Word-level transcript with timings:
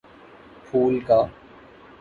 پھول 0.65 0.99
کا 1.07 1.21